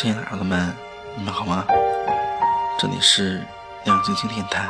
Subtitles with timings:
[0.00, 0.72] 亲爱的孩子们，
[1.16, 1.66] 你们好吗？
[2.78, 3.42] 这里是
[3.84, 4.68] 亮晶晶电台，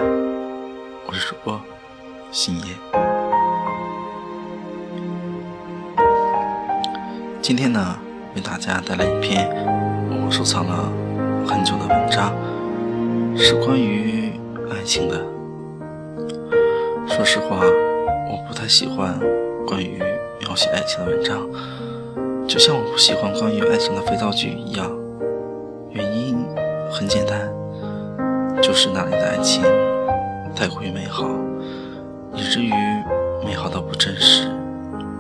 [1.06, 1.60] 我是主播
[2.32, 2.74] 星爷。
[7.42, 7.98] 今天呢，
[8.34, 9.46] 为大家带来一篇
[10.08, 10.90] 我收藏了
[11.46, 12.32] 很久的文章，
[13.36, 14.32] 是关于
[14.70, 15.22] 爱情的。
[17.06, 19.20] 说实话，我不太喜欢
[19.66, 20.02] 关于
[20.40, 21.46] 描写爱情的文章，
[22.48, 24.90] 就像我不喜欢关于爱情的肥皂剧一样。
[28.80, 29.60] 是那里的爱情
[30.54, 31.28] 太过于美好，
[32.32, 32.70] 以至于
[33.44, 34.48] 美好到不真实，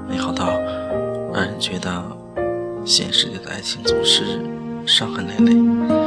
[0.08, 0.46] 美好到
[1.34, 1.90] 让人觉得
[2.84, 4.40] 现实里的爱情总是
[4.86, 5.97] 伤痕累累。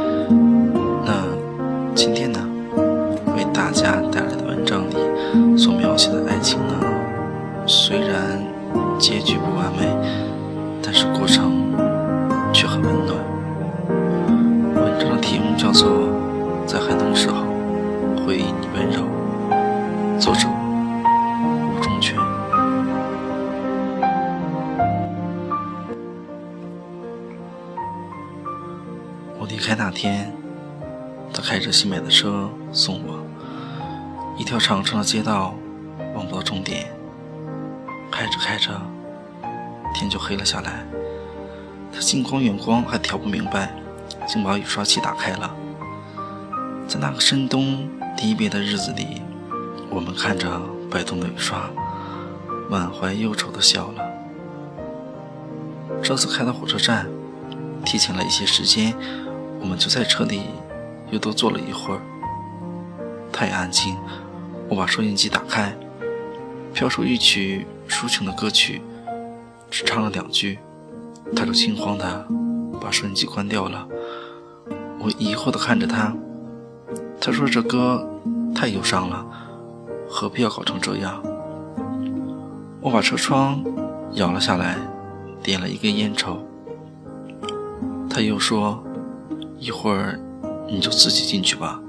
[35.12, 35.54] 街道，
[36.14, 36.90] 望不到终点。
[38.10, 38.80] 开着开着，
[39.94, 40.86] 天就黑了下来。
[41.92, 43.74] 他近光远光还调不明白。
[44.26, 45.54] 竟把雨刷器打开了。
[46.88, 47.86] 在那个深冬
[48.22, 49.20] 离别的日子里，
[49.90, 50.48] 我们看着
[50.90, 51.68] 摆动的雨刷，
[52.70, 54.02] 满怀忧愁的笑了。
[56.02, 57.06] 车子开到火车站，
[57.84, 58.94] 提前了一些时间，
[59.60, 60.44] 我们就在车里
[61.10, 62.00] 又多坐了一会儿。
[63.30, 63.96] 太安静，
[64.68, 65.76] 我把收音机打开，
[66.72, 68.80] 飘出一曲抒情的歌曲，
[69.70, 70.58] 只唱了两句，
[71.36, 72.26] 他就心慌的
[72.80, 73.86] 把收音机关掉了。
[74.98, 76.14] 我疑惑地看着他，
[77.20, 78.08] 他说：“这歌
[78.54, 79.26] 太忧伤了，
[80.08, 81.22] 何必要搞成这样？”
[82.80, 83.62] 我把车窗
[84.14, 84.76] 摇了下来，
[85.42, 86.38] 点了一根烟抽。
[88.08, 88.82] 他又说
[89.58, 90.18] ：“一会儿
[90.68, 91.80] 你就自己进去吧。”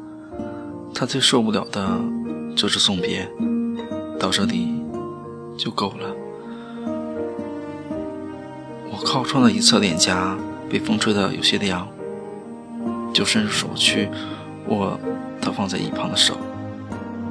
[0.93, 1.99] 他最受不了的
[2.55, 3.29] 就是送别，
[4.19, 4.81] 到这里
[5.57, 6.15] 就够了。
[8.91, 10.37] 我靠窗的一侧脸颊
[10.69, 11.87] 被风吹得有些凉。
[13.13, 14.09] 就伸出手去
[14.69, 14.99] 握
[15.39, 16.35] 他放在一旁的手，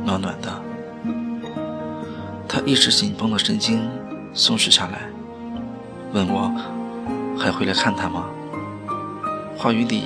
[0.05, 0.63] 暖暖的。
[2.47, 3.91] 他一时紧绷的神经
[4.33, 5.11] 松弛下来，
[6.13, 6.55] 问我
[7.37, 8.27] 还会来看他吗？
[9.59, 10.05] 话语里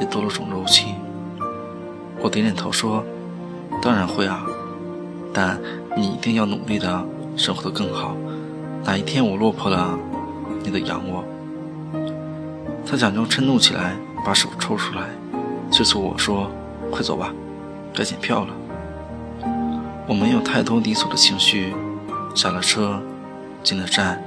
[0.00, 0.96] 也多了种柔情。
[2.18, 3.04] 我点点头说
[3.82, 4.44] ：“当然会啊，
[5.32, 5.58] 但
[5.96, 7.04] 你一定要努力的
[7.36, 8.16] 生活的更好。
[8.84, 9.98] 哪一天我落魄了，
[10.62, 11.24] 你得养我。”
[12.86, 13.96] 他假装嗔怒起来。
[14.26, 15.08] 把手抽出来，
[15.70, 16.50] 催促我说
[16.90, 17.32] ：“快走吧，
[17.94, 18.52] 该检票了。”
[20.06, 21.72] 我没有太多离索的情绪，
[22.34, 23.00] 下了车，
[23.62, 24.20] 进了站。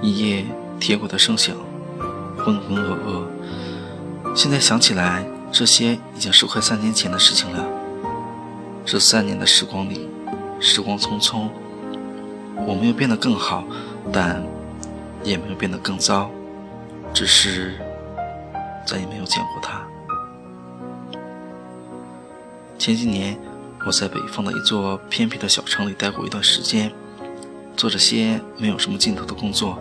[0.00, 0.46] 一夜
[0.78, 1.54] 铁轨的声响，
[2.38, 3.24] 浑浑噩噩。
[4.34, 7.66] 现在想起来，这些已经是快三年前的事情了。
[8.84, 10.08] 这三年的时光里，
[10.60, 11.48] 时光匆匆，
[12.66, 13.64] 我没有变得更好，
[14.12, 14.42] 但
[15.22, 16.30] 也没有变得更糟，
[17.12, 17.74] 只是……
[18.86, 19.82] 再也没有见过他。
[22.78, 23.38] 前几年，
[23.86, 26.92] 我在北方的一座偏僻的小城里待过一段时间，
[27.74, 29.78] 做着些没有什么尽头的工作，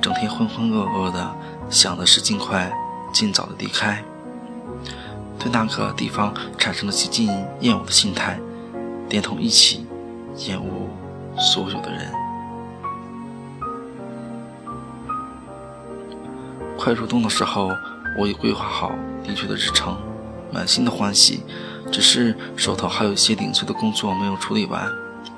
[0.00, 1.34] 整天浑浑噩噩的，
[1.70, 2.72] 想的是尽快、
[3.12, 4.02] 尽早的离开。
[5.42, 7.28] 对那个地方产生了极尽
[7.60, 8.38] 厌恶的心态，
[9.08, 9.84] 连同一起
[10.46, 10.88] 厌恶
[11.36, 12.12] 所有的人。
[16.78, 17.70] 快入冬的时候。
[18.18, 18.92] 我已规划好
[19.24, 19.96] 离去的日程，
[20.52, 21.42] 满心的欢喜，
[21.90, 24.86] 只是手头还有一些零碎的工作没有处理完，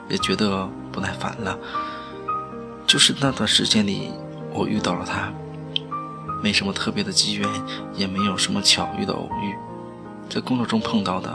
[0.09, 1.56] 也觉得不耐烦了。
[2.84, 4.11] 就是那段时间里，
[4.52, 5.32] 我遇到了他，
[6.43, 7.49] 没什么特别的机缘，
[7.94, 9.55] 也没有什么巧遇的偶遇，
[10.34, 11.32] 在工作中碰到的，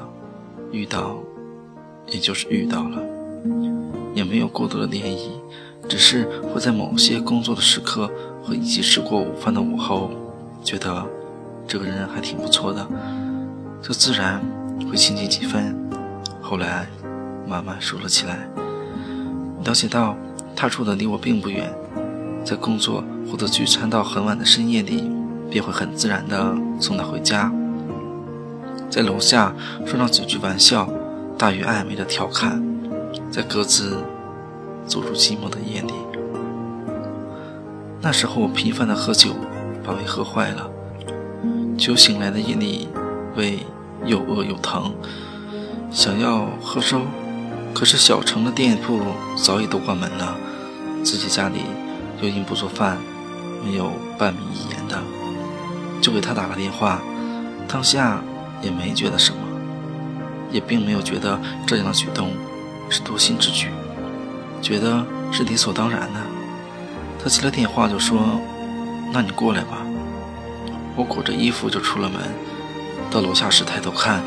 [0.73, 1.15] 遇到，
[2.07, 3.01] 也就是遇到了，
[4.13, 5.29] 也没有过多的涟漪，
[5.87, 8.11] 只是会在某些工作的时刻
[8.43, 10.11] 和一起吃过午饭的午后，
[10.61, 11.05] 觉得。
[11.65, 12.85] 这个人还挺不错的，
[13.79, 14.41] 就自然
[14.89, 15.73] 会亲近几分。
[16.41, 16.87] 后来
[17.47, 18.49] 慢慢熟了起来，
[19.63, 20.17] 了解到
[20.55, 21.71] 他住的离我并不远，
[22.43, 25.09] 在工作或者聚餐到很晚的深夜里，
[25.47, 27.53] 便会很自然地送他回家，
[28.89, 29.53] 在楼下
[29.85, 30.89] 说上几句玩笑，
[31.37, 32.61] 大于暧昧的调侃，
[33.31, 33.97] 在各自
[34.87, 35.93] 走入寂寞的夜里。
[38.01, 39.35] 那时候我频繁的喝酒，
[39.83, 40.69] 把胃喝坏了。
[41.77, 42.89] 酒醒来的夜里，
[43.35, 43.59] 胃
[44.05, 44.93] 又饿又疼，
[45.91, 47.01] 想要喝粥，
[47.73, 48.99] 可是小城的店铺
[49.35, 50.35] 早已都关门了，
[51.03, 51.59] 自己家里
[52.21, 52.97] 又因不做饭，
[53.63, 54.97] 没有半米一盐的，
[56.01, 56.99] 就给他打了电话。
[57.67, 58.19] 当下
[58.61, 59.39] 也没觉得什么，
[60.51, 62.31] 也并没有觉得这样的举动
[62.89, 63.67] 是多心之举，
[64.61, 66.19] 觉得是理所当然的。
[67.21, 68.39] 他接了电话就说
[69.13, 69.85] ：“那你过来吧。”
[70.95, 72.19] 我裹着衣服就出了门，
[73.11, 74.21] 到楼下时抬头看，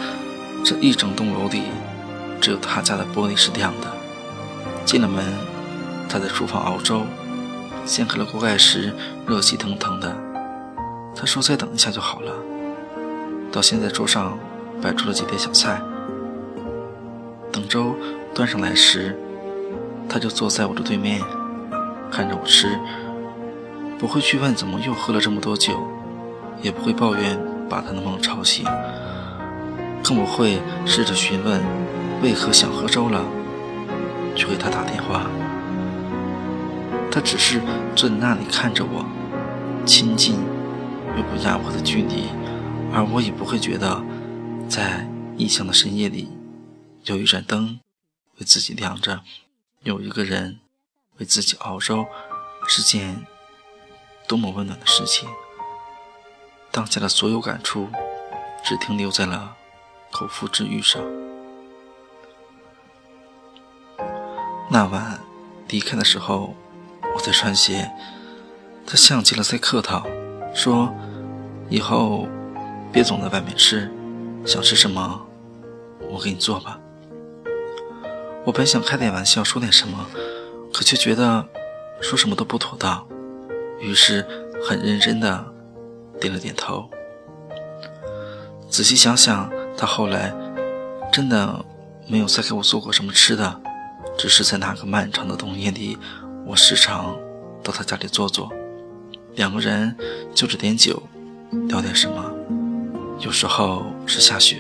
[0.65, 1.65] 这一整栋楼里，
[2.41, 3.93] 只有他家的玻璃是亮的。
[4.85, 5.25] 进了门，
[6.09, 7.03] 他在厨房熬粥，
[7.85, 8.95] 掀开了锅盖时，
[9.27, 10.17] 热气腾腾的。
[11.15, 12.33] 他说：“再等一下就好了。”
[13.53, 14.37] 到现在桌上
[14.81, 15.81] 摆出了几碟小菜，
[17.53, 17.95] 等粥
[18.35, 19.17] 端上来时，
[20.09, 21.21] 他就坐在我的对面，
[22.11, 22.79] 看着我吃，
[23.99, 25.75] 不会去问怎么又喝了这么多酒。
[26.61, 27.37] 也不会抱怨
[27.69, 28.65] 把他的梦吵醒，
[30.01, 31.61] 更不会试着询问
[32.23, 33.25] 为何想喝粥了，
[34.37, 35.27] 去给他打电话。
[37.11, 37.61] 他只是
[37.97, 39.05] 坐在那里看着我，
[39.85, 40.37] 亲近
[41.17, 42.29] 又不压迫的距离，
[42.93, 44.03] 而我也不会觉得，
[44.69, 45.07] 在
[45.39, 46.29] 异乡的深夜里，
[47.05, 47.81] 有一盏灯
[48.39, 49.23] 为自己亮着，
[49.83, 50.61] 有一个人
[51.17, 52.07] 为自己熬粥，
[52.69, 53.27] 是件
[54.29, 55.29] 多么温暖的事情。
[56.71, 57.89] 当下的所有感触，
[58.63, 59.57] 只停留在了
[60.11, 61.03] 口腹之欲上。
[64.71, 65.19] 那晚
[65.69, 66.55] 离开的时候，
[67.15, 67.91] 我在穿鞋，
[68.87, 70.07] 他像极了在客套，
[70.55, 70.95] 说
[71.69, 72.27] ：“以后
[72.93, 73.91] 别总在外面吃，
[74.45, 75.27] 想吃什么，
[76.11, 76.79] 我给你做吧。”
[78.45, 80.07] 我本想开点玩笑，说点什么，
[80.73, 81.47] 可却觉得
[82.01, 83.07] 说什么都不妥当，
[83.81, 84.27] 于是
[84.69, 85.47] 很认真的。
[86.21, 86.89] 点了点头。
[88.71, 90.33] 仔细想想，他后来
[91.13, 91.65] 真的
[92.07, 93.61] 没有再给我做过什么吃的，
[94.17, 95.99] 只是在那个漫长的冬夜里，
[96.47, 97.19] 我时常
[97.61, 98.53] 到他家里坐坐，
[99.35, 99.97] 两个人
[100.33, 101.03] 就着点酒，
[101.67, 102.32] 聊点什么。
[103.23, 104.59] 有时候是下雪，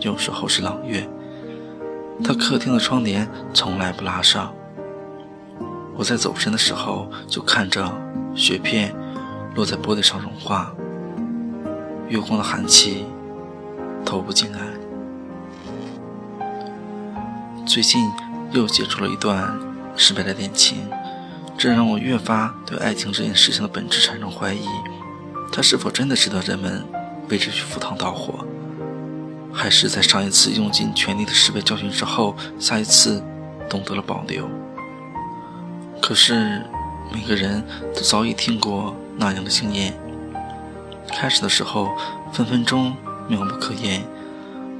[0.00, 1.08] 有时候是朗月。
[2.22, 4.52] 他客厅的窗帘从来不拉上，
[5.96, 7.90] 我在走神的时候就看着
[8.34, 8.94] 雪片。
[9.54, 10.72] 落在玻璃上融化，
[12.06, 13.04] 月光的寒气
[14.04, 14.60] 透不进来。
[17.66, 18.08] 最近
[18.52, 19.58] 又接触了一段
[19.96, 20.88] 失败的恋情，
[21.56, 24.64] 这让我越发对爱情这件事情的本质产生怀疑：
[25.50, 26.84] 它是否真的值得人们
[27.30, 28.44] 为之去赴汤蹈火？
[29.52, 33.22] 还是在上一次用尽全力的失败教训之后，下一次
[33.68, 34.48] 懂得了保留？
[36.00, 36.62] 可是
[37.12, 37.64] 每个人
[37.94, 38.94] 都早已听过。
[39.20, 39.92] 那样的经验，
[41.08, 41.90] 开始的时候
[42.32, 42.94] 分分钟
[43.26, 44.00] 妙不可言，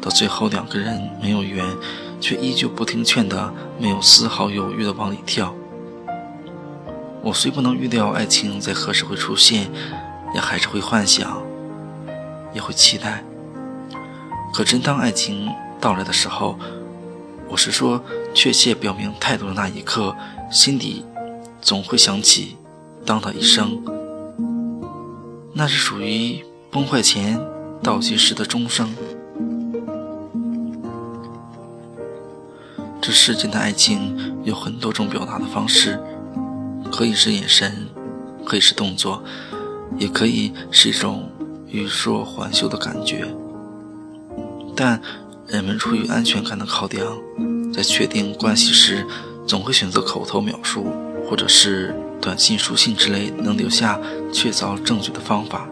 [0.01, 1.67] 到最后两个人没有缘，
[2.21, 5.53] 却依旧不听劝的，没有丝毫犹豫的往里跳。
[7.21, 9.69] 我虽不能预料爱情在何时会出现，
[10.37, 11.43] 也还是会幻想，
[12.53, 13.25] 也会期待。
[14.53, 15.49] 可真当爱情
[15.81, 16.59] 到来的时候，
[17.49, 18.03] 我是说
[18.35, 20.17] 确切表明态度的那一刻，
[20.51, 21.05] 心底
[21.61, 22.57] 总会想起
[23.05, 23.83] 当的一声。
[25.53, 27.41] 那是属于崩坏前
[27.83, 28.95] 倒计时的钟声。
[33.01, 35.99] 这世间的爱情有很多种表达的方式，
[36.93, 37.89] 可以是眼神，
[38.45, 39.23] 可以是动作，
[39.97, 41.31] 也可以是一种
[41.71, 43.27] 欲说还休的感觉。
[44.77, 45.01] 但
[45.47, 47.19] 人们出于安全感的考量，
[47.73, 49.07] 在确定关系时，
[49.47, 50.87] 总会选择口头描述，
[51.29, 51.95] 或者是。
[52.21, 53.97] 短信、书信之类能留下
[54.33, 55.69] 确凿证据的方法，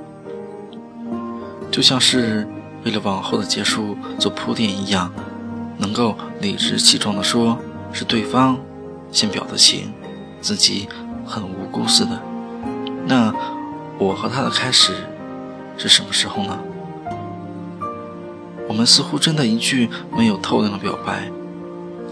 [1.73, 2.47] 就像是
[2.85, 5.13] 为了往后的结束做铺垫一样，
[5.77, 7.59] 能够理直气壮地说
[7.93, 8.57] 是对方
[9.11, 9.93] 先表的情，
[10.41, 10.89] 自己
[11.27, 12.23] 很无辜似的。
[13.05, 13.35] 那
[13.99, 14.95] 我和他的开始
[15.77, 16.59] 是什么时候呢？
[18.69, 21.31] 我们似乎真的一句没有透亮的表白，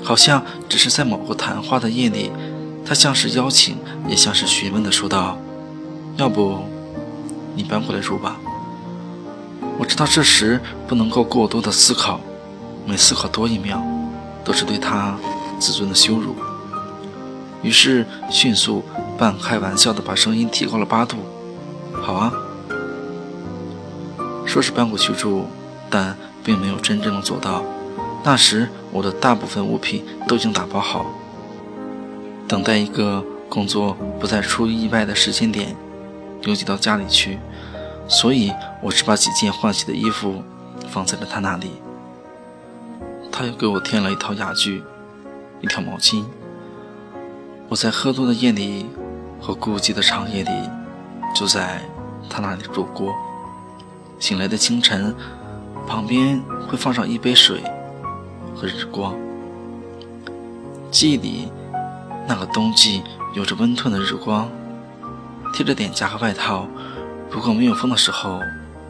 [0.04, 2.30] 好像只是在某个谈话的夜里。
[2.86, 5.38] 他像是邀请，也像是询问的说道
[6.16, 6.58] ：“要不，
[7.56, 8.36] 你搬过来住吧。”
[9.80, 12.20] 我知道这时不能够过多的思考，
[12.86, 13.82] 每思考多一秒，
[14.44, 15.16] 都是对他
[15.58, 16.36] 自尊的羞辱。
[17.62, 18.84] 于是迅速
[19.16, 21.16] 半开玩笑的把声音提高了八度
[22.00, 22.32] ：“好啊。”
[24.54, 25.46] 说是搬过去住，
[25.90, 27.64] 但并没有真正的做到。
[28.22, 31.04] 那时我的大部分物品都已经打包好。
[32.46, 35.74] 等待一个工作不再出意外的时间点，
[36.42, 37.40] 邮寄到家里去。
[38.06, 40.40] 所以我只把几件换洗的衣服
[40.88, 41.72] 放在了他那里。
[43.32, 44.84] 他又给我添了一套雅具，
[45.62, 46.24] 一条毛巾。
[47.68, 48.86] 我在喝多的夜里
[49.40, 50.50] 和孤寂的长夜里，
[51.34, 51.82] 就在
[52.30, 53.12] 他那里度过。
[54.24, 55.14] 醒来的清晨，
[55.86, 57.62] 旁边会放上一杯水
[58.56, 59.14] 和日光。
[60.90, 61.52] 记忆里，
[62.26, 63.02] 那个冬季
[63.34, 64.50] 有着温吞的日光，
[65.52, 66.66] 贴着脸颊和外套，
[67.30, 68.40] 如果没有风的时候，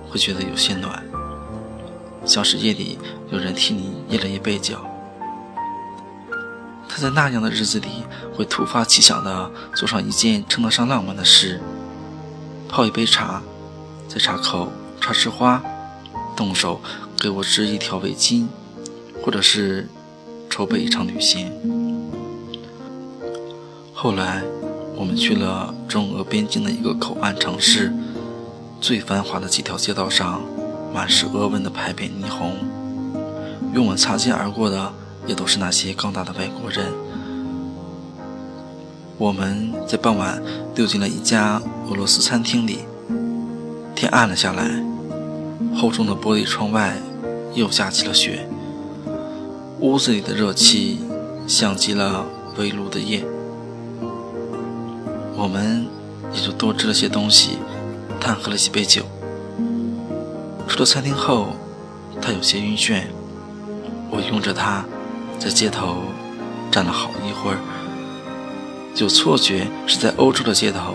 [0.09, 1.03] 会觉得有些暖。
[2.25, 2.97] 像是夜里
[3.33, 4.89] 有人替你掖了一被角。
[6.89, 7.89] 他在那样的日子里，
[8.33, 11.61] 会突发奇想地做上一件称得上浪漫的事：
[12.69, 13.43] 泡一杯茶，
[14.07, 14.71] 在茶口
[15.05, 15.63] 插枝花，
[16.35, 16.81] 动手
[17.21, 18.47] 给我织一条围巾，
[19.23, 19.87] 或者是
[20.49, 21.53] 筹备一场旅行。
[23.93, 24.43] 后来，
[24.97, 27.93] 我们去了中俄边境的一个口岸城市，
[28.81, 30.41] 最繁华的几条街道上。
[30.95, 32.53] 满是俄文的牌匾霓虹，
[33.75, 34.91] 与我们擦肩而过的
[35.27, 36.87] 也都是那些高大的外国人。
[39.19, 40.41] 我们在傍晚
[40.75, 42.79] 溜进了一家俄罗斯餐厅里，
[43.97, 44.65] 天暗了下来，
[45.77, 46.97] 厚重的玻璃窗外
[47.53, 48.49] 又下起了雪，
[49.81, 51.01] 屋子里的热气
[51.47, 52.25] 像极了
[52.57, 53.25] 围炉的夜。
[55.37, 55.87] 我们
[56.33, 57.59] 也就多吃了些东西，
[58.21, 59.03] 贪喝了几杯酒。
[60.69, 61.49] 出了餐厅后，
[62.23, 63.03] 他有些晕眩。
[64.11, 64.85] 我拥着他，
[65.39, 66.05] 在街头
[66.71, 67.59] 站了好一会儿，
[68.97, 70.95] 有错觉是在欧洲的街头，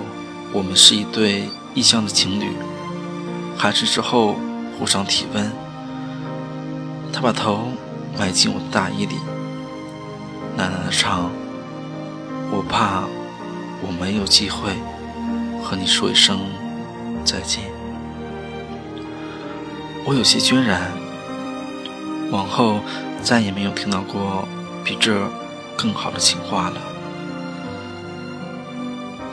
[0.54, 2.54] 我们是一对异乡的情侣。
[3.58, 4.36] 寒食之后，
[4.80, 5.52] 互相体温。
[7.12, 7.68] 他把头
[8.18, 9.16] 埋进我的大衣里，
[10.58, 11.30] 喃喃地唱
[12.50, 13.04] ：“我怕
[13.82, 14.72] 我没有机会
[15.62, 16.40] 和你说一声
[17.26, 17.66] 再见。”
[20.06, 20.90] 我有些倦然，
[22.32, 22.80] 往后
[23.22, 24.48] 再也没有听到过
[24.84, 25.30] 比这
[25.78, 26.82] 更好的情话了。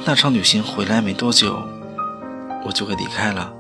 [0.05, 1.63] 那场旅行回来没多久，
[2.65, 3.53] 我就给离开了。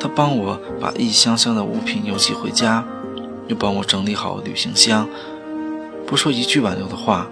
[0.00, 2.84] 他帮我把一箱箱的物品邮寄回家，
[3.48, 5.08] 又帮我整理好旅行箱，
[6.06, 7.26] 不说一句挽留的话，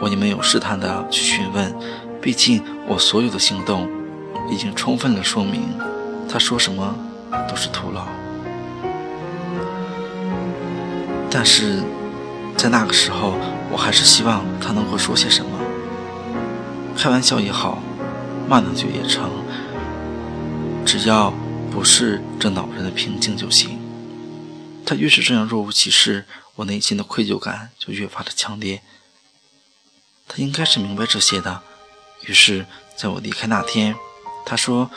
[0.00, 1.74] 我也没有试探的去询问，
[2.20, 3.88] 毕竟我所有的行动
[4.50, 5.62] 已经充分的说明
[6.28, 6.94] 他说什么。
[7.46, 8.06] 都是徒劳，
[11.30, 11.82] 但是
[12.56, 13.34] 在那个时候，
[13.70, 15.50] 我还是希望他能够说些什么，
[16.96, 17.82] 开玩笑也好，
[18.48, 19.30] 骂两句也成，
[20.86, 21.32] 只要
[21.78, 23.78] 不是这恼人的平静就行。
[24.84, 28.82] 他越是这样若无其事，我内心的愧疚感就越发的强烈。
[30.26, 31.62] 他应该是明白这些的，
[32.26, 32.66] 于是
[32.96, 33.94] 在我离开那天，
[34.44, 34.90] 他说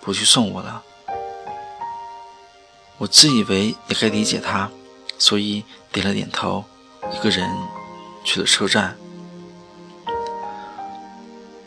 [0.00, 0.82] 不去送我了。
[2.98, 4.68] 我自以为也该理解他，
[5.20, 6.64] 所以点了点头，
[7.14, 7.48] 一个人
[8.24, 8.96] 去了车站。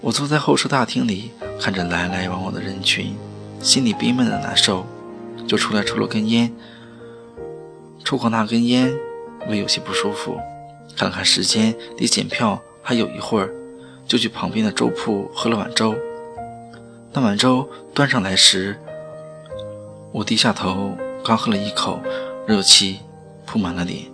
[0.01, 3.17] 我坐在候车大厅里，看着来来往往的人群，
[3.61, 4.85] 心里憋闷的难受，
[5.47, 6.51] 就出来抽了根烟。
[8.03, 8.91] 抽过那根烟，
[9.49, 10.39] 胃有些不舒服，
[10.95, 13.53] 看了看时间，离检票还有一会儿，
[14.07, 15.95] 就去旁边的粥铺喝了碗粥。
[17.13, 18.79] 那碗粥端上来时，
[20.11, 20.97] 我低下头。
[21.21, 21.99] 刚喝了一口，
[22.47, 22.99] 热气
[23.45, 24.05] 铺满了脸，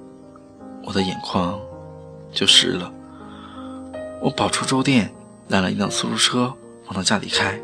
[0.83, 1.61] 我的眼眶
[2.31, 2.91] 就湿了。
[4.19, 5.13] 我跑出粥店，
[5.49, 6.51] 拦了一辆出租车
[6.85, 7.59] 往他家里开。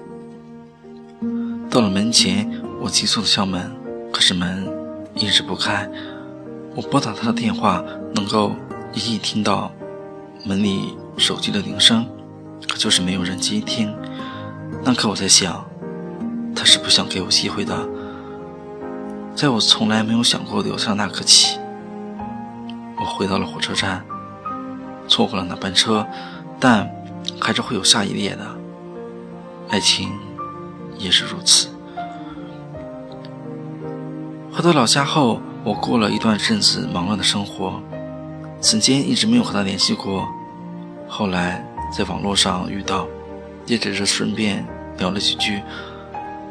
[1.71, 2.51] 到了门前，
[2.81, 3.71] 我急促的敲门，
[4.11, 4.67] 可是门
[5.15, 5.89] 一直不开。
[6.75, 7.81] 我拨打他的电话，
[8.13, 8.51] 能够
[8.93, 9.71] 隐隐听到
[10.43, 12.05] 门里手机的铃声，
[12.67, 13.95] 可就是没有人接听。
[14.83, 15.65] 那刻我在想，
[16.53, 17.73] 他是不想给我机会的。
[19.33, 21.57] 在我从来没有想过留下那刻起，
[22.99, 24.03] 我回到了火车站，
[25.07, 26.05] 错过了那班车，
[26.59, 26.91] 但
[27.39, 28.45] 还是会有下一列的。
[29.69, 30.09] 爱情
[31.01, 31.67] 也是如此。
[34.53, 37.81] 回到老家后，我过了一段阵子忙乱的生活，
[38.59, 40.27] 此间一直没有和他联系过。
[41.07, 41.65] 后来
[41.95, 43.07] 在网络上遇到，
[43.65, 44.65] 也只是顺便
[44.97, 45.61] 聊了几句。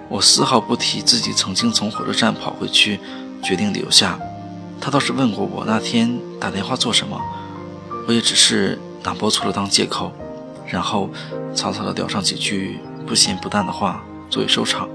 [0.08, 2.98] 我丝毫不提自己曾经从火车站跑回去，
[3.42, 4.18] 决定留下。
[4.80, 7.20] 他倒是问过我那天打电话做什么，
[8.08, 10.10] 我也只是拿播错了当借口，
[10.66, 11.10] 然后
[11.54, 14.88] 草草的聊上几句不咸不淡的话作为收场。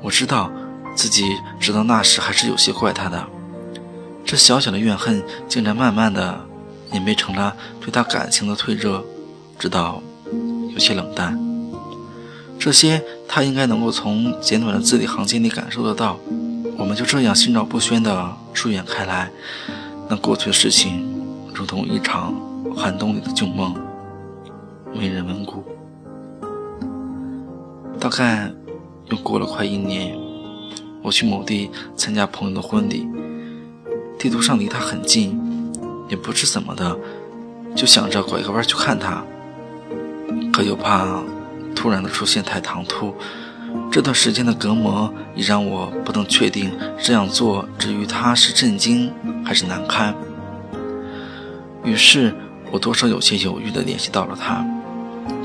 [0.00, 0.52] 我知道
[0.94, 1.24] 自己
[1.58, 3.26] 直到那时还是有些怪他的，
[4.24, 6.38] 这小小的怨恨竟然慢慢的
[6.92, 9.02] 演变成了对他感情的退热，
[9.58, 10.00] 直到
[10.72, 11.36] 有些冷淡。
[12.58, 13.42] 这些他。
[13.42, 16.18] 应该能够从简短的字里行间里感受得到，
[16.76, 19.30] 我们就这样心照不宣地疏远开来。
[20.10, 21.08] 那过去的事情，
[21.54, 22.34] 如同一场
[22.76, 23.74] 寒冬里的旧梦，
[24.92, 25.77] 没人问故。
[28.00, 28.50] 大概
[29.10, 30.16] 又过了快一年，
[31.02, 33.08] 我去某地参加朋友的婚礼，
[34.18, 35.38] 地图上离他很近，
[36.08, 36.96] 也不知怎么的，
[37.74, 39.22] 就想着拐个弯去看他，
[40.52, 41.22] 可又怕。
[41.76, 43.14] 突然的出现太唐突，
[43.88, 49.12] 这段时间的隔膜已让我不能确定这样做至于他是震惊
[49.44, 50.12] 还是难堪。
[51.84, 52.34] 于是
[52.72, 54.66] 我多少有些犹豫地联系到了他，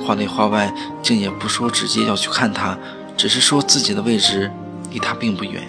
[0.03, 2.77] 话内话外竟也不说直接要去看他，
[3.15, 4.51] 只是说自己的位置
[4.91, 5.63] 离他并不远。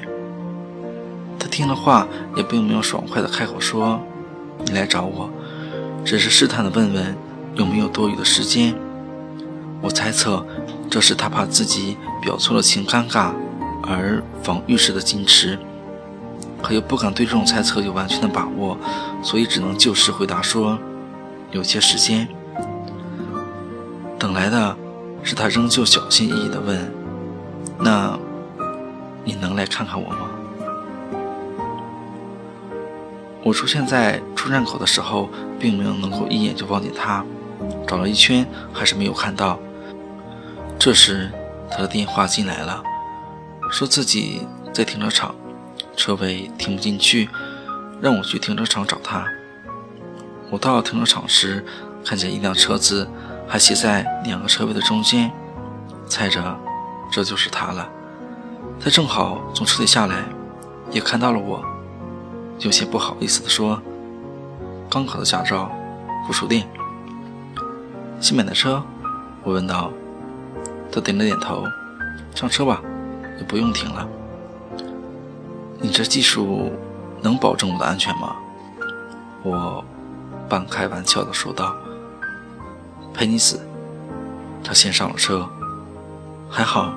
[1.38, 4.00] 他听了话也并没有爽快的开口说
[4.66, 5.30] ：“你来找我，
[6.04, 7.16] 只是试探的问问
[7.54, 8.74] 有没有多余的时间。”
[9.80, 10.44] 我猜测，
[10.90, 13.32] 这是他怕自己表错了情尴尬，
[13.82, 15.58] 而防御式的矜持，
[16.62, 18.78] 可又不敢对这种猜测有完全的把握，
[19.22, 20.78] 所以只能就事回答说
[21.52, 22.26] ：“有些时间。”
[24.24, 24.74] 等来的
[25.22, 26.90] 是他仍旧小心翼翼的问
[27.78, 28.18] ：“那，
[29.22, 30.30] 你能来看看我吗？”
[33.44, 35.28] 我出现在出站口的时候，
[35.60, 37.22] 并没有能够一眼就望见他，
[37.86, 39.58] 找了一圈还是没有看到。
[40.78, 41.30] 这时，
[41.70, 42.82] 他的电话进来了，
[43.70, 45.34] 说自己在停车场，
[45.98, 47.28] 车位停不进去，
[48.00, 49.26] 让我去停车场找他。
[50.48, 51.62] 我到停车场时，
[52.02, 53.06] 看见一辆车子
[53.48, 55.30] 还骑在两个车位的中间，
[56.06, 56.58] 猜着
[57.10, 57.88] 这就是他了。
[58.80, 60.24] 他正好从车里下来，
[60.90, 61.64] 也看到了我，
[62.58, 63.80] 有些不好意思地说
[64.90, 65.70] ：“刚考的驾照，
[66.26, 66.66] 不熟练。
[68.20, 68.82] 新买的车？”
[69.44, 69.90] 我问道。
[70.92, 71.64] 他点了点头，
[72.36, 72.80] 上车吧，
[73.36, 74.06] 也不用停了。
[75.80, 76.70] 你这技术
[77.20, 78.36] 能保证我的安全吗？
[79.42, 79.84] 我
[80.48, 81.74] 半开玩笑的说道。
[83.14, 83.60] 陪你死。
[84.62, 85.48] 他先上了车，
[86.50, 86.92] 还好，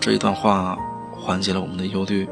[0.00, 0.76] 这一段话
[1.12, 2.26] 缓解了我们的忧虑。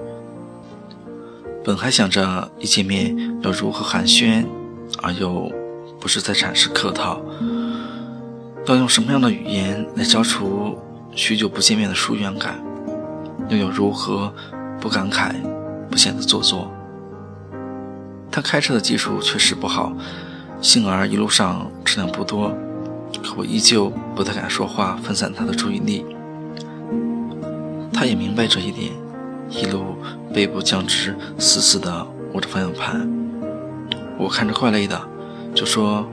[1.64, 4.46] 本还想着一见面要如何寒暄，
[5.02, 5.52] 而又
[6.00, 7.20] 不是在展示客套。
[8.66, 10.78] 要用什么样的语言来消除
[11.14, 12.60] 许久不见面的疏远感？
[13.48, 14.32] 又要如何
[14.80, 15.32] 不感慨、
[15.90, 16.70] 不显得做作？
[18.30, 19.92] 他开车的技术确实不好，
[20.60, 22.52] 幸而一路上车辆不多，
[23.22, 26.04] 可我依旧不太敢说话，分散他的注意力。
[27.92, 28.92] 他也明白这一点，
[29.50, 29.96] 一路
[30.32, 33.08] 背部僵直，死死地握着方向盘。
[34.18, 35.00] 我看着怪累的，
[35.54, 36.06] 就说：“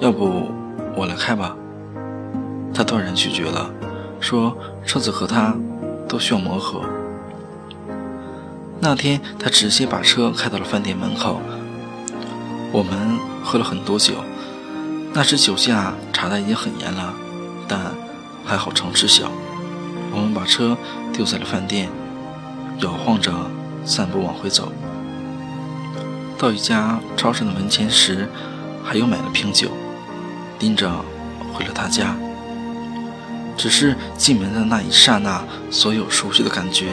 [0.00, 0.48] 要不
[0.96, 1.56] 我来开吧。”
[2.74, 3.70] 他断然拒绝了，
[4.20, 5.54] 说：“车子和他
[6.08, 6.82] 都需要磨合。”
[8.80, 11.40] 那天，他直接把车开到了饭店门口。
[12.72, 14.14] 我们喝了很多酒，
[15.16, 17.14] 那时酒驾查的已经很严了，
[17.66, 17.80] 但
[18.44, 19.32] 还好城市小。
[20.12, 20.76] 我们把车
[21.10, 21.88] 丢在了饭店，
[22.80, 23.32] 摇晃着
[23.82, 24.70] 散步往回走。
[26.36, 28.28] 到一家超市的门前时，
[28.84, 29.70] 还又买了瓶酒，
[30.58, 30.92] 拎着
[31.54, 32.14] 回了他家。
[33.56, 36.88] 只是进门的那一刹那，所有熟悉的感觉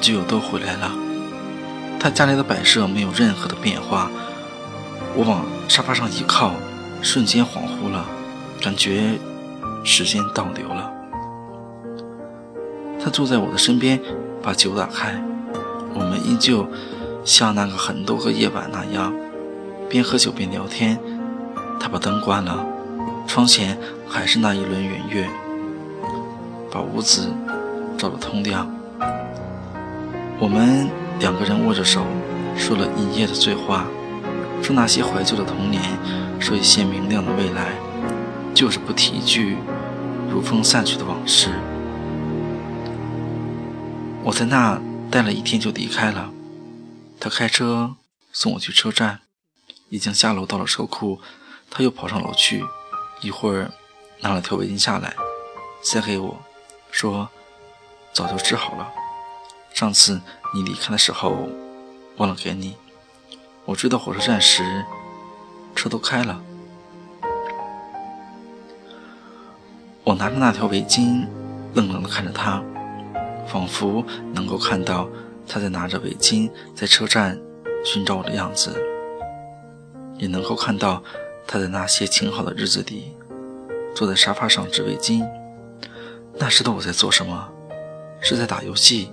[0.00, 0.90] 就又都回来了。
[2.00, 4.10] 他家里的摆设没有任何的变化，
[5.14, 6.52] 我往沙发上一靠，
[7.06, 8.04] 瞬间恍惚了，
[8.60, 9.12] 感觉
[9.84, 10.92] 时间倒流了。
[13.00, 14.00] 他坐在我的身边，
[14.42, 15.14] 把酒打开，
[15.94, 16.66] 我们依旧
[17.24, 19.14] 像那个很多个夜晚那样，
[19.88, 20.98] 边喝酒边聊天。
[21.78, 22.66] 他把灯关了，
[23.28, 25.28] 窗前还是那一轮圆月。
[26.72, 27.32] 把屋子
[27.96, 28.68] 照得通亮。
[30.40, 30.88] 我们
[31.20, 32.04] 两个人握着手，
[32.56, 33.86] 说了一夜的醉话，
[34.62, 35.82] 说那些怀旧的童年，
[36.40, 37.76] 说一些明亮的未来，
[38.54, 39.56] 就是不提一句
[40.30, 41.50] 如风散去的往事。
[44.24, 46.30] 我在那待了一天就离开了。
[47.20, 47.96] 他开车
[48.32, 49.20] 送我去车站，
[49.88, 51.20] 已经下楼到了车库，
[51.70, 52.64] 他又跑上楼去，
[53.22, 53.70] 一会儿
[54.20, 55.14] 拿了条围巾下来，
[55.82, 56.36] 塞给我。
[56.90, 57.28] 说，
[58.12, 58.88] 早就治好了。
[59.72, 60.20] 上次
[60.54, 61.48] 你离开的时候，
[62.16, 62.74] 忘了给你。
[63.66, 64.62] 我追到火车站时，
[65.74, 66.40] 车都开了。
[70.04, 71.26] 我拿着那条围巾，
[71.74, 72.62] 愣愣地看着他，
[73.48, 75.08] 仿佛能够看到
[75.48, 77.36] 他在拿着围巾在车站
[77.84, 78.72] 寻找我的样子，
[80.16, 81.02] 也能够看到
[81.44, 83.16] 他在那些晴好的日子里，
[83.96, 85.28] 坐在沙发上织围巾。
[86.38, 87.48] 那时的我在做什么？
[88.20, 89.10] 是在打游戏，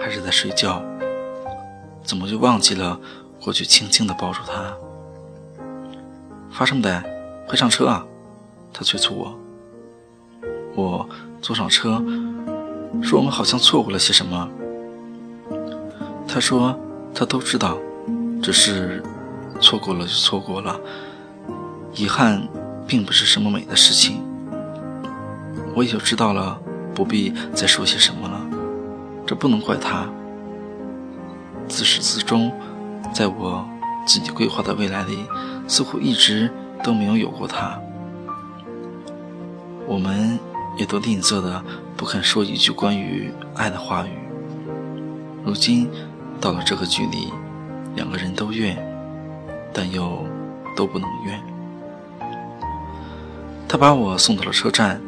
[0.00, 0.80] 还是在睡觉？
[2.04, 2.98] 怎么就忘记了
[3.42, 4.74] 过去轻轻地抱住他？
[6.52, 7.02] 发什么呆？
[7.46, 8.04] 快上车啊！
[8.72, 9.34] 他催促我。
[10.74, 11.08] 我
[11.40, 12.02] 坐上车，
[13.02, 14.48] 说我们好像错过了些什么。
[16.28, 16.78] 他说
[17.14, 17.78] 他都知道，
[18.42, 19.02] 只是
[19.60, 20.78] 错过了就错过了，
[21.94, 22.46] 遗憾
[22.86, 24.22] 并不是什么美的事情。
[25.74, 26.60] 我也就知道了，
[26.94, 28.40] 不必再说些什么了。
[29.26, 30.06] 这不能怪他。
[31.68, 32.52] 自始至终，
[33.12, 33.66] 在我
[34.06, 35.24] 自己规划的未来里，
[35.66, 36.50] 似乎一直
[36.82, 37.78] 都没有有过他。
[39.86, 40.38] 我们
[40.76, 41.62] 也都吝啬的
[41.96, 44.10] 不肯说一句关于爱的话语。
[45.44, 45.90] 如今
[46.40, 47.32] 到了这个距离，
[47.96, 48.76] 两个人都愿，
[49.72, 50.24] 但又
[50.76, 51.40] 都不能愿。
[53.68, 55.00] 他把我送到了车站。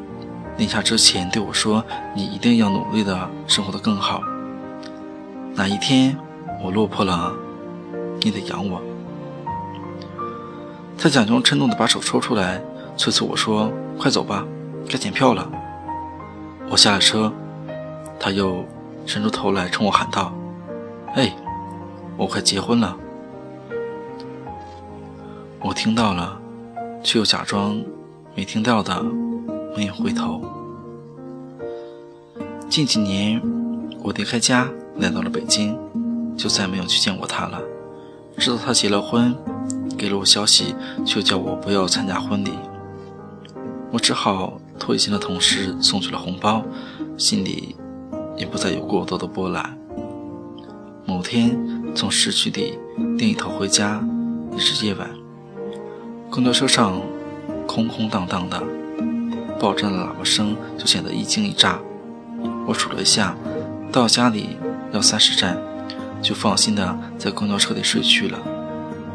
[0.59, 1.83] 临下之前对我说
[2.15, 4.21] ：“你一定要努力的生活的更好。
[5.55, 6.15] 哪一天
[6.63, 7.33] 我落魄了，
[8.25, 8.81] 你得养我。”
[10.99, 12.63] 他假装嗔怒的把手抽出来，
[12.97, 14.47] 催促我说：“快走吧，
[14.89, 15.51] 该检票了。”
[16.71, 17.33] 我下了车，
[18.21, 18.65] 他又
[19.05, 20.33] 伸出头来冲我喊道
[21.15, 21.35] ：“哎，
[22.17, 22.97] 我快结婚了。”
[25.61, 26.39] 我听到了，
[27.03, 27.83] 却又假装
[28.35, 29.05] 没听到的。
[29.75, 30.43] 没有回头。
[32.69, 33.41] 近几年，
[34.03, 35.79] 我离开家来到了北京，
[36.37, 37.59] 就再没有去见过他了。
[38.39, 39.35] 知道他结了婚，
[39.97, 42.53] 给了我消息，却叫我不要参加婚礼。
[43.91, 46.63] 我只好托以前的同事送去了红包，
[47.17, 47.77] 心里
[48.37, 49.79] 也不再有过多的波澜。
[51.05, 51.57] 某天
[51.95, 52.79] 从市区里
[53.19, 54.03] 另一头回家，
[54.57, 55.11] 已是夜晚，
[56.31, 57.01] 公交车上
[57.67, 58.63] 空空荡荡的。
[59.61, 61.79] 爆炸的喇叭声就显得一惊一乍。
[62.67, 63.37] 我数了一下，
[63.93, 64.57] 到家里
[64.93, 65.57] 要三十站，
[66.23, 68.39] 就放心的在公交车里睡去了。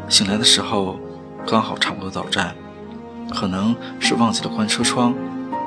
[0.08, 1.00] 醒来的时候，
[1.46, 2.54] 刚好差不多到站。
[3.30, 5.14] 可能是忘记了关车窗，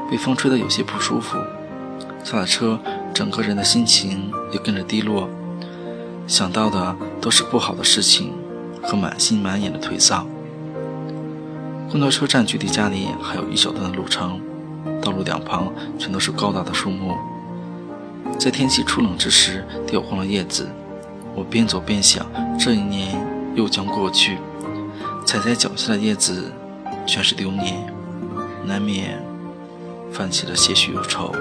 [0.09, 1.37] 被风吹得有些不舒服。
[2.23, 2.79] 下了车，
[3.13, 5.29] 整个人的心情也跟着低落，
[6.25, 8.33] 想到的都是不好的事情
[8.81, 10.27] 和满心满眼的颓丧。
[11.91, 14.39] 公交车站距离家里还有一小段的路程。
[14.99, 17.15] 道路两旁全都是高大的树木，
[18.39, 20.67] 在天气初冷之时掉光了叶子。
[21.33, 22.25] 我边走边想，
[22.59, 23.15] 这一年
[23.55, 24.37] 又将过去，
[25.25, 26.51] 踩在脚下的叶子
[27.07, 27.85] 全是流年，
[28.65, 29.21] 难免
[30.11, 31.33] 泛起了些许忧愁，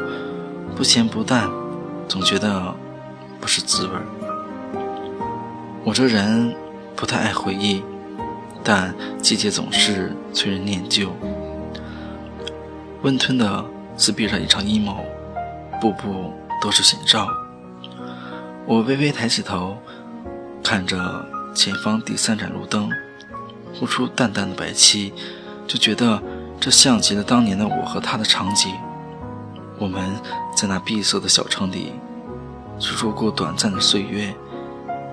[0.76, 1.50] 不咸不淡，
[2.09, 2.74] 总觉得
[3.40, 4.07] 不是滋味儿。
[5.85, 6.55] 我这人
[6.94, 7.83] 不太爱回忆，
[8.62, 11.11] 但季节总是催人念旧。
[13.03, 13.64] 温吞的
[13.96, 15.05] 似闭着一场阴谋，
[15.81, 17.26] 步步都是险兆。
[18.66, 19.76] 我微微抬起头，
[20.62, 22.88] 看着前方第三盏路灯，
[23.74, 25.12] 呼出淡淡的白气，
[25.66, 26.22] 就觉得
[26.60, 28.72] 这像极了当年的我和他的场景。
[29.78, 30.14] 我们
[30.54, 31.94] 在那闭塞的小城里，
[32.78, 34.34] 诉说过短暂的岁月，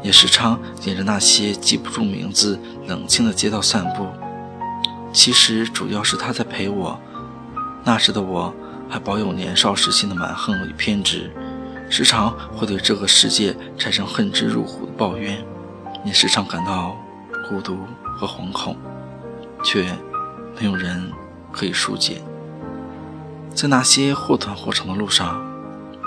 [0.03, 4.07] 也时常沿着那些记不住名字、冷清的街道散步。
[5.13, 6.99] 其实主要是他在陪我。
[7.83, 8.53] 那时的我
[8.89, 11.31] 还保有年少时期的蛮横与偏执，
[11.89, 15.43] 时常会对这个世界产生恨之入骨的抱怨，
[16.05, 16.95] 也时常感到
[17.47, 17.77] 孤独
[18.17, 18.75] 和惶恐，
[19.63, 19.83] 却
[20.59, 21.11] 没有人
[21.51, 22.21] 可以疏解。
[23.53, 25.41] 在那些或短或长的路上，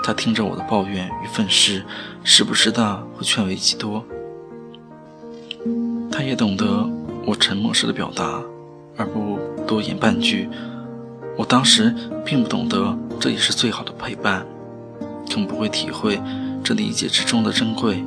[0.03, 1.83] 他听着我的抱怨与愤世，
[2.23, 4.05] 时不时的会劝慰几多。
[6.11, 6.87] 他也懂得
[7.25, 8.41] 我沉默时的表达，
[8.97, 10.49] 而不多言半句。
[11.37, 14.45] 我当时并不懂得，这也是最好的陪伴，
[15.33, 16.21] 更不会体会
[16.63, 18.03] 这理解之中的珍贵。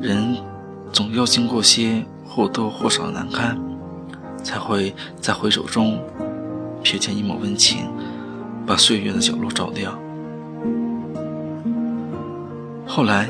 [0.00, 0.36] 人
[0.92, 3.58] 总要经过些或多或少的难堪，
[4.42, 5.98] 才会在回首中
[6.82, 7.86] 瞥见一抹温情，
[8.66, 9.98] 把岁月的角落照亮。
[12.86, 13.28] 后来，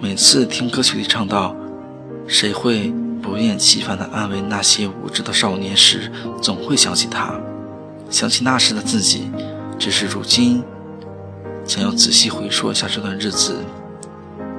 [0.00, 1.54] 每次听歌曲里唱到
[2.28, 2.92] “谁会
[3.22, 6.10] 不厌其烦地安慰那些无知的少年”时，
[6.42, 7.32] 总会想起他。
[8.10, 9.30] 想起那时的自己，
[9.78, 10.62] 只是如今
[11.68, 13.62] 想要仔细回溯一下这段日子，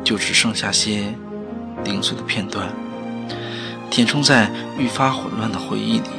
[0.04, 1.12] 就只剩下些
[1.84, 2.70] 零碎的片段，
[3.90, 6.10] 填充在愈发混乱的回忆里。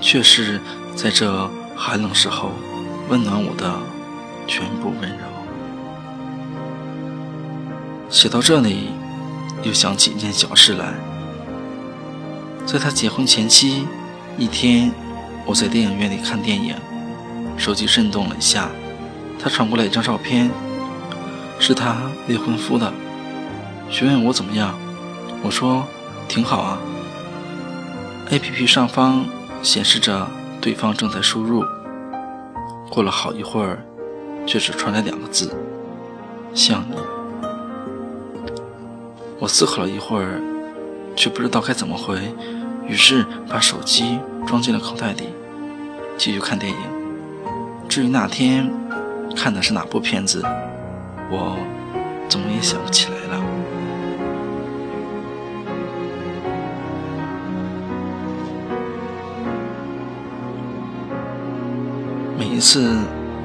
[0.00, 0.58] 却是
[0.96, 2.52] 在这寒冷时候，
[3.10, 3.70] 温暖我的
[4.46, 5.26] 全部温柔。
[8.08, 8.88] 写到这里，
[9.62, 10.94] 又想起一件小事来，
[12.64, 13.86] 在他结婚前夕
[14.38, 14.90] 一天。
[15.46, 16.74] 我在电影院里看电影，
[17.60, 18.70] 手机震动了一下，
[19.38, 20.50] 他传过来一张照片，
[21.58, 22.90] 是他未婚夫的。
[23.90, 24.74] 询问我怎么样，
[25.42, 25.84] 我说
[26.26, 26.78] 挺好啊。
[28.30, 29.26] APP 上方
[29.62, 30.26] 显示着
[30.58, 31.62] 对方正在输入，
[32.88, 33.84] 过了好一会儿，
[34.46, 35.54] 却只传来两个字：
[36.54, 36.96] 像你。
[39.38, 40.40] 我思考了一会儿，
[41.14, 42.32] 却不知道该怎么回，
[42.88, 45.28] 于是把手机装进了口袋里，
[46.16, 46.99] 继续看电影。
[47.90, 48.70] 至于那天
[49.34, 50.40] 看的是哪部片子，
[51.28, 51.58] 我
[52.28, 53.44] 怎么也想不起来了。
[62.38, 62.96] 每一次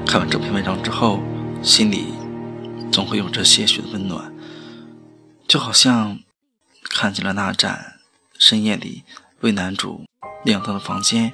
[0.06, 1.18] 看完这篇文章之后，
[1.60, 2.14] 心里
[2.92, 4.32] 总会有着些许的温暖。
[5.48, 6.20] 就好像
[6.88, 7.94] 看见了那盏
[8.38, 9.02] 深夜里
[9.40, 10.04] 为男主
[10.44, 11.32] 亮灯的房间，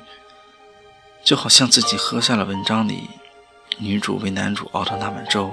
[1.24, 3.08] 就好像自己喝下了文章里
[3.78, 5.50] 女主为男主熬的那碗粥。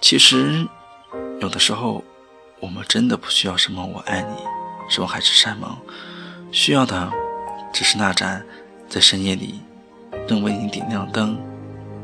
[0.00, 0.66] 其实，
[1.40, 2.04] 有的时候
[2.60, 4.36] 我们真的不需要什么“我爱你”，
[4.88, 5.76] 什么海誓山盟，
[6.52, 7.10] 需要的
[7.72, 8.44] 只是那盏
[8.88, 9.60] 在深夜里
[10.28, 11.36] 能为你点亮灯，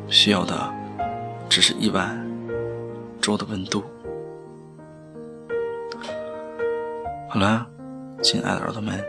[0.08, 0.72] 需要的
[1.48, 2.18] 只是一碗
[3.20, 3.84] 粥的温度。
[7.30, 7.66] 好了，
[8.22, 9.02] 亲爱的耳朵们，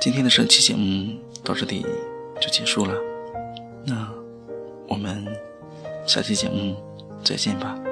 [0.00, 1.86] 今天的神奇节目到这里
[2.42, 2.92] 就结束了。
[3.86, 4.12] 那
[4.88, 5.24] 我们
[6.04, 6.76] 下期节目
[7.22, 7.91] 再见吧。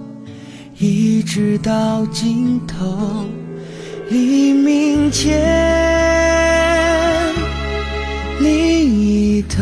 [0.83, 3.27] 一直到尽头，
[4.09, 5.39] 黎明前
[8.39, 8.49] 另
[8.99, 9.61] 一头，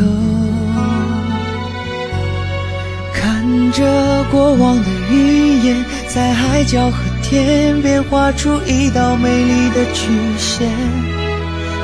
[3.12, 10.70] 看着过往的云烟，在海角和天边画出一道美丽的曲线，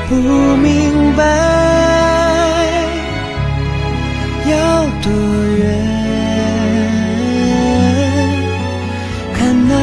[0.09, 1.23] 不明白。
[4.51, 5.13] 要多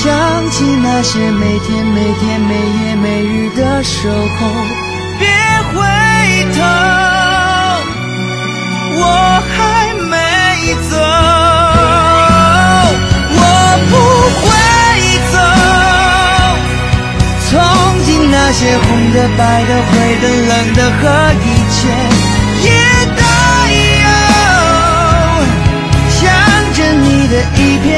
[0.00, 0.06] 想
[0.52, 4.46] 起那些每天每天、每夜每日的守候，
[5.18, 5.26] 别
[5.72, 5.74] 回
[6.54, 6.62] 头，
[8.94, 9.02] 我
[9.50, 9.58] 还
[10.08, 10.14] 没
[10.88, 10.94] 走，
[13.34, 13.42] 我
[13.90, 13.92] 不
[14.38, 14.46] 会
[15.32, 15.34] 走。
[17.50, 17.52] 从
[18.04, 19.90] 今那些红的、白的、灰
[20.22, 21.02] 的、冷的和
[21.42, 21.76] 一切
[22.62, 22.70] 也
[23.16, 23.20] 带
[24.04, 24.06] 有，
[26.08, 26.22] 想
[26.72, 27.97] 着你的一片、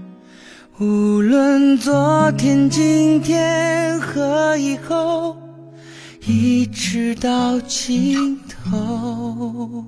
[0.81, 5.37] 无论昨天、今天和以后，
[6.25, 9.85] 一直到尽头。